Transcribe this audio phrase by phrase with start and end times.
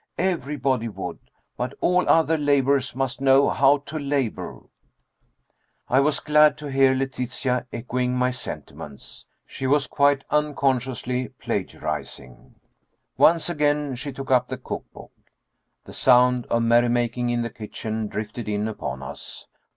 [0.17, 1.19] Everybody would.
[1.57, 4.61] But all other laborers must know how to labor."
[5.89, 9.27] I was glad to hear Letitia echoing my sentiments.
[9.45, 12.55] She was quite unconsciously plagiarizing.
[13.15, 15.11] Once again she took up the cook book.
[15.85, 19.45] The sound of merrymaking in the kitchen drifted in upon us.